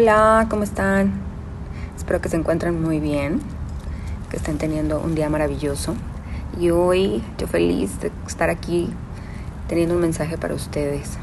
[0.00, 1.10] Hola, ¿cómo están?
[1.96, 3.40] Espero que se encuentren muy bien,
[4.30, 5.96] que estén teniendo un día maravilloso.
[6.56, 8.90] Y hoy yo feliz de estar aquí
[9.66, 11.18] teniendo un mensaje para ustedes,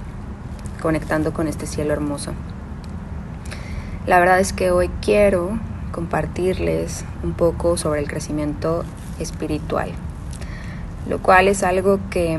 [0.82, 2.34] conectando con este cielo hermoso.
[4.08, 5.58] La verdad es que hoy quiero
[5.94, 8.84] compartirles un poco sobre el crecimiento
[9.22, 9.92] espiritual,
[11.08, 12.38] lo cual es algo que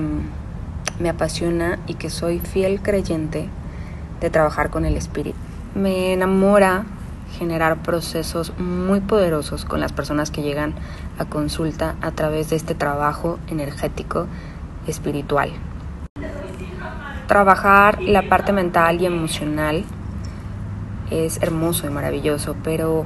[1.00, 3.48] me apasiona y que soy fiel creyente
[4.20, 5.45] de trabajar con el espíritu.
[5.76, 6.86] Me enamora
[7.38, 10.72] generar procesos muy poderosos con las personas que llegan
[11.18, 14.26] a consulta a través de este trabajo energético
[14.86, 15.50] espiritual.
[17.26, 19.84] Trabajar la parte mental y emocional
[21.10, 23.04] es hermoso y maravilloso, pero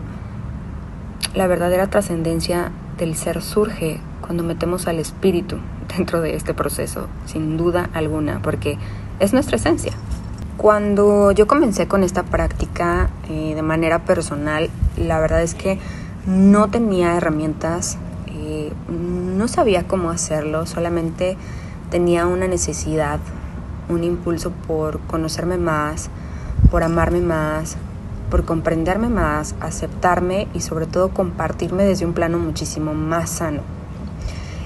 [1.34, 5.56] la verdadera trascendencia del ser surge cuando metemos al espíritu
[5.96, 8.78] dentro de este proceso, sin duda alguna, porque
[9.18, 9.92] es nuestra esencia.
[10.60, 15.78] Cuando yo comencé con esta práctica eh, de manera personal, la verdad es que
[16.26, 21.38] no tenía herramientas, eh, no sabía cómo hacerlo, solamente
[21.90, 23.20] tenía una necesidad,
[23.88, 26.10] un impulso por conocerme más,
[26.70, 27.78] por amarme más,
[28.30, 33.62] por comprenderme más, aceptarme y sobre todo compartirme desde un plano muchísimo más sano.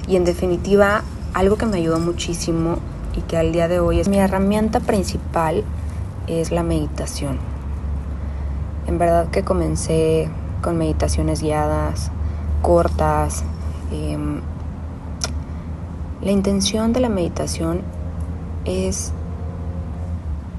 [0.08, 2.78] Y en definitiva, algo que me ayudó muchísimo
[3.16, 5.62] y que al día de hoy es mi herramienta principal
[6.26, 7.38] es la meditación.
[8.86, 10.28] En verdad que comencé
[10.62, 12.10] con meditaciones guiadas,
[12.62, 13.44] cortas.
[13.92, 14.40] Em,
[16.22, 17.82] la intención de la meditación
[18.64, 19.12] es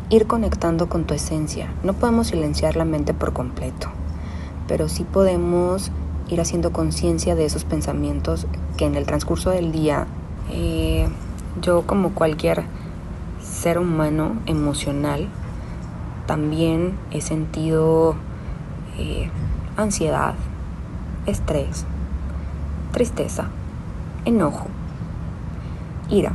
[0.10, 1.74] ir conectando con tu esencia.
[1.84, 3.88] No podemos silenciar la mente por completo,
[4.68, 5.92] pero sí podemos
[6.30, 10.08] ir haciendo conciencia de esos pensamientos que en el transcurso del día
[10.52, 11.08] eh,
[11.62, 12.64] yo como cualquier
[13.42, 15.30] ser humano emocional
[16.26, 18.16] también he sentido
[18.98, 19.30] eh,
[19.78, 20.36] ansiedad,
[21.26, 21.86] estrés,
[22.92, 23.48] tristeza,
[24.26, 24.68] enojo,
[26.10, 26.34] ira.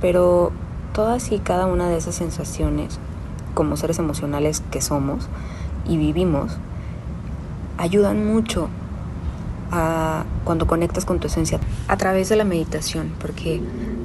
[0.00, 0.52] Pero
[0.92, 2.98] todas y cada una de esas sensaciones,
[3.54, 5.28] como seres emocionales que somos
[5.86, 6.58] y vivimos,
[7.78, 8.68] ayudan mucho
[9.72, 13.60] a cuando conectas con tu esencia a través de la meditación, porque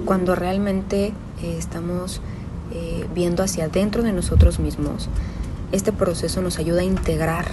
[0.05, 2.21] cuando realmente eh, estamos
[2.75, 5.07] eh, viendo hacia adentro de nosotros mismos,
[5.71, 7.45] este proceso nos ayuda a integrar,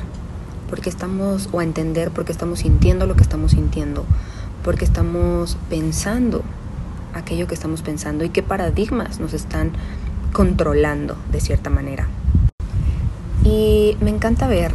[0.68, 4.04] porque estamos, o a entender porque estamos sintiendo lo que estamos sintiendo,
[4.64, 6.42] porque estamos pensando
[7.14, 9.70] aquello que estamos pensando y qué paradigmas nos están
[10.32, 12.08] controlando de cierta manera.
[13.44, 14.72] Y me encanta ver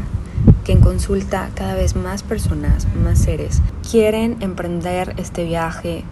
[0.64, 6.06] que en consulta cada vez más personas, más seres, quieren emprender este viaje,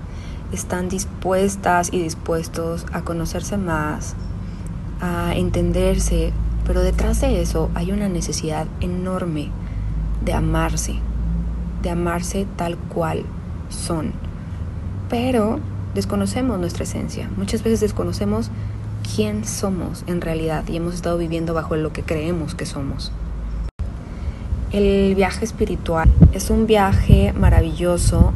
[0.56, 4.16] están dispuestas y dispuestos a conocerse más,
[5.02, 6.32] a entenderse,
[6.66, 9.50] pero detrás de eso hay una necesidad enorme
[10.24, 10.96] de amarse,
[11.84, 13.24] de amarse tal cual
[13.70, 14.14] son.
[15.10, 15.60] Pero
[15.94, 18.50] desconocemos nuestra esencia, muchas veces desconocemos
[19.16, 23.12] quién somos en realidad y hemos estado viviendo bajo lo que creemos que somos.
[24.72, 28.34] El viaje espiritual es un viaje maravilloso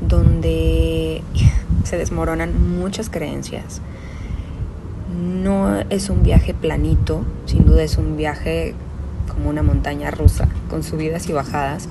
[0.00, 1.22] donde
[1.84, 3.80] se desmoronan muchas creencias,
[5.16, 8.74] no es un viaje planito, sin duda es un viaje
[9.32, 11.88] como una montaña rusa, con subidas y bajadas,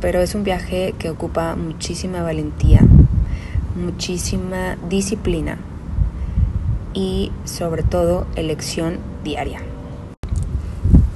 [0.00, 2.80] pero es un viaje que ocupa muchísima valentía,
[3.76, 5.58] muchísima disciplina
[6.94, 9.60] y sobre todo elección diaria.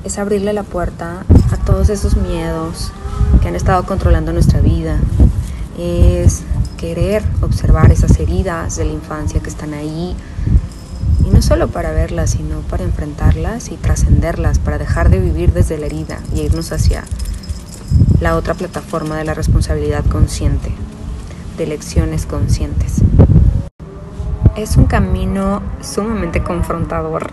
[0.04, 2.92] Es abrirle la puerta a todos esos miedos
[3.40, 4.98] que han estado controlando nuestra vida.
[5.78, 6.42] Es
[6.78, 10.16] querer observar esas heridas de la infancia que están ahí,
[11.24, 15.78] y no solo para verlas, sino para enfrentarlas y trascenderlas, para dejar de vivir desde
[15.78, 17.04] la herida y irnos hacia
[18.20, 20.70] la otra plataforma de la responsabilidad consciente,
[21.56, 23.02] de elecciones conscientes.
[24.56, 27.30] Es un camino sumamente confrontador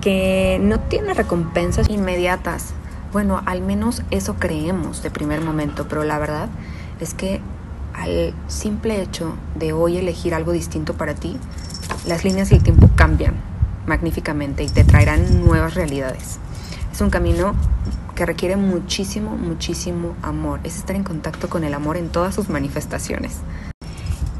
[0.00, 2.74] que no tiene recompensas inmediatas.
[3.12, 6.48] Bueno, al menos eso creemos de primer momento, pero la verdad
[7.00, 7.40] es que
[7.94, 11.36] al simple hecho de hoy elegir algo distinto para ti,
[12.06, 13.34] las líneas del tiempo cambian
[13.86, 16.38] magníficamente y te traerán nuevas realidades.
[16.92, 17.54] Es un camino
[18.14, 20.60] que requiere muchísimo, muchísimo amor.
[20.64, 23.38] Es estar en contacto con el amor en todas sus manifestaciones.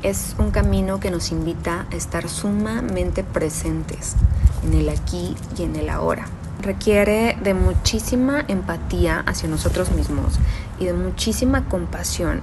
[0.03, 4.15] Es un camino que nos invita a estar sumamente presentes
[4.63, 6.27] en el aquí y en el ahora.
[6.61, 10.39] Requiere de muchísima empatía hacia nosotros mismos
[10.79, 12.41] y de muchísima compasión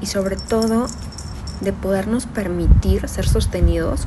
[0.00, 0.86] y sobre todo
[1.60, 4.06] de podernos permitir ser sostenidos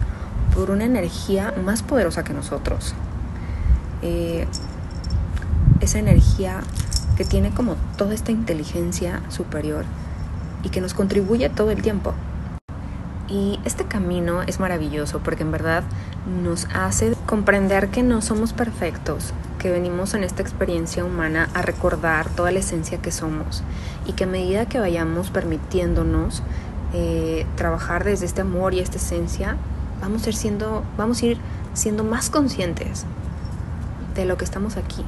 [0.55, 2.93] por una energía más poderosa que nosotros.
[4.01, 4.47] Eh,
[5.79, 6.61] esa energía
[7.17, 9.85] que tiene como toda esta inteligencia superior
[10.63, 12.13] y que nos contribuye todo el tiempo.
[13.27, 15.83] Y este camino es maravilloso porque en verdad
[16.43, 22.29] nos hace comprender que no somos perfectos, que venimos en esta experiencia humana a recordar
[22.29, 23.61] toda la esencia que somos
[24.07, 26.41] y que a medida que vayamos permitiéndonos
[26.93, 29.57] eh, trabajar desde este amor y esta esencia,
[30.01, 31.37] vamos a, ir siendo, vamos a ir
[31.75, 33.05] siendo más conscientes
[34.15, 35.05] de lo que estamos aquí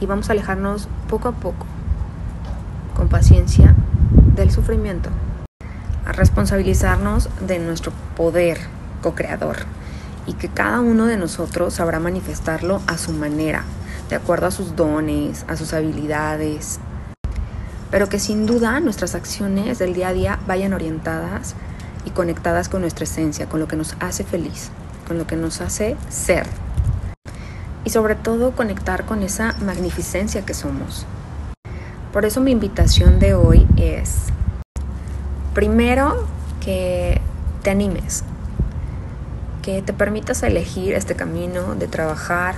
[0.00, 1.66] y vamos a alejarnos poco a poco,
[2.94, 3.74] con paciencia,
[4.36, 5.10] del sufrimiento,
[6.06, 8.58] a responsabilizarnos de nuestro poder
[9.02, 9.56] co-creador
[10.26, 13.64] y que cada uno de nosotros sabrá manifestarlo a su manera,
[14.08, 16.80] de acuerdo a sus dones, a sus habilidades,
[17.90, 21.54] pero que sin duda nuestras acciones del día a día vayan orientadas
[22.04, 24.70] y conectadas con nuestra esencia, con lo que nos hace feliz,
[25.06, 26.46] con lo que nos hace ser.
[27.84, 31.06] Y sobre todo conectar con esa magnificencia que somos.
[32.12, 34.26] Por eso mi invitación de hoy es,
[35.54, 36.26] primero,
[36.60, 37.20] que
[37.62, 38.24] te animes,
[39.62, 42.54] que te permitas elegir este camino de trabajar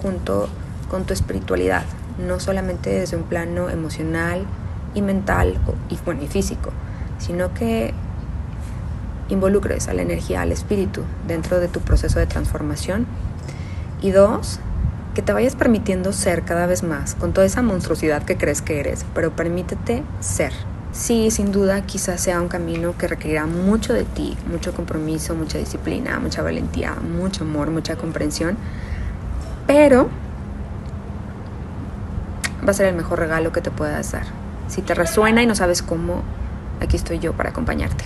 [0.00, 0.48] junto
[0.90, 1.84] con tu espiritualidad,
[2.18, 4.46] no solamente desde un plano emocional
[4.94, 6.70] y mental y, bueno, y físico,
[7.18, 7.92] sino que
[9.28, 13.06] involucres a la energía, al espíritu dentro de tu proceso de transformación.
[14.02, 14.60] Y dos,
[15.14, 18.80] que te vayas permitiendo ser cada vez más con toda esa monstruosidad que crees que
[18.80, 20.52] eres, pero permítete ser.
[20.94, 25.58] Sí, sin duda quizás sea un camino que requerirá mucho de ti, mucho compromiso, mucha
[25.58, 28.56] disciplina, mucha valentía, mucho amor, mucha comprensión,
[29.66, 30.08] pero
[32.64, 34.26] va a ser el mejor regalo que te puedas dar.
[34.68, 36.22] Si te resuena y no sabes cómo,
[36.80, 38.04] aquí estoy yo para acompañarte.